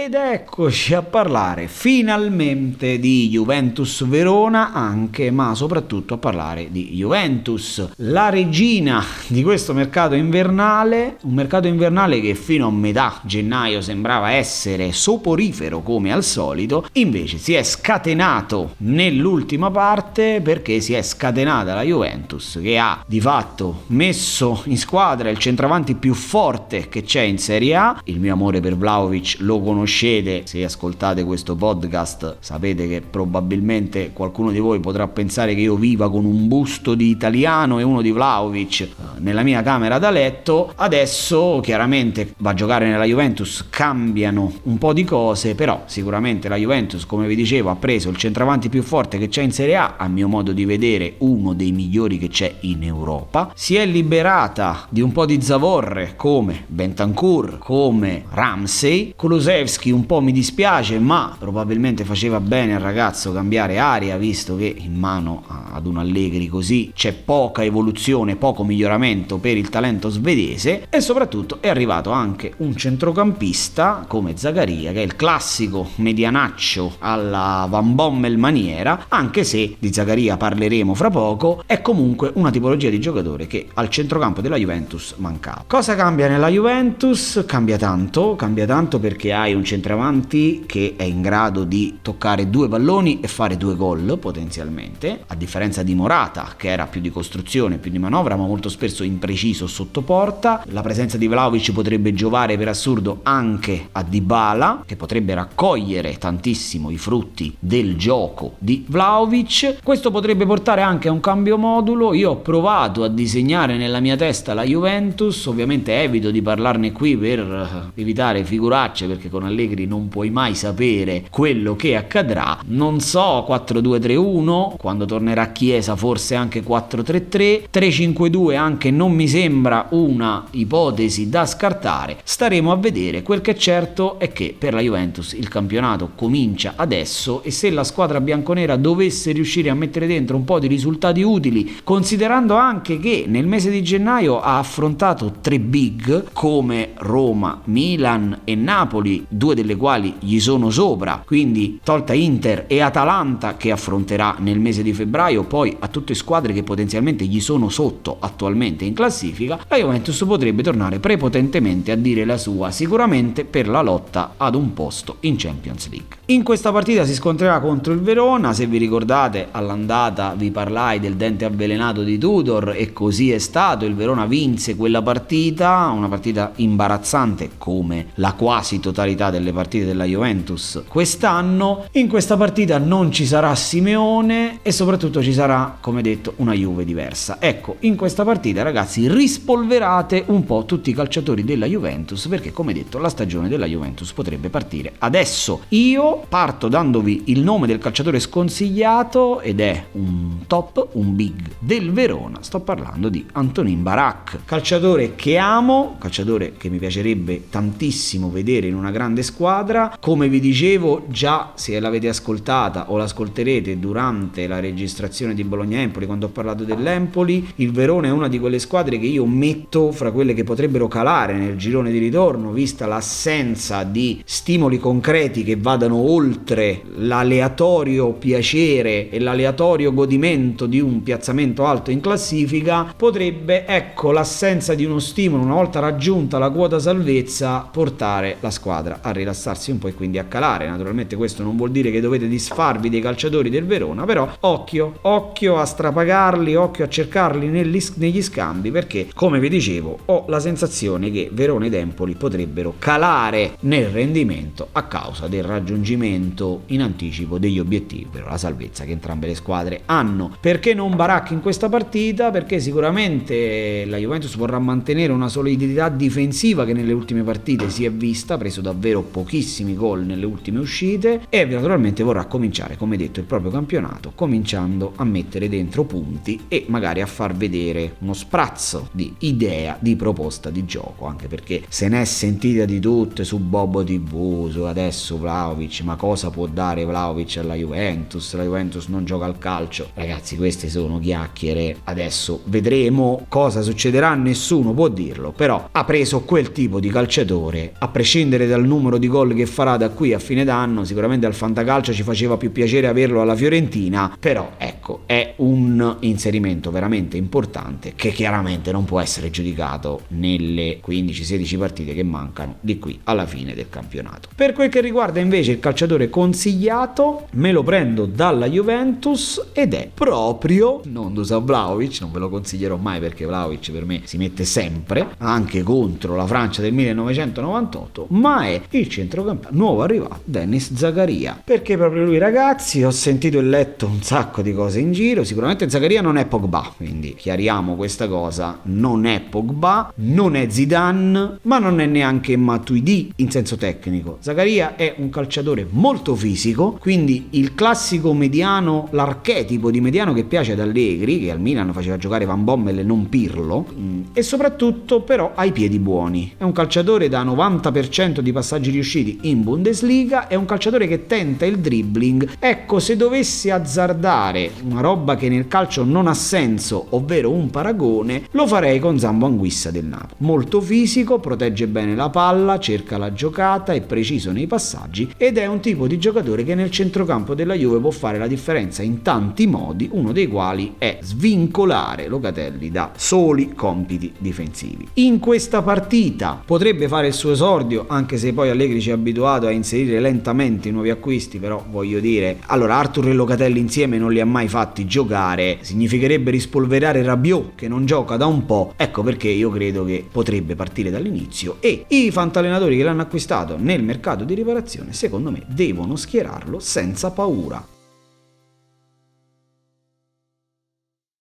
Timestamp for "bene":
62.40-62.74, 371.68-371.94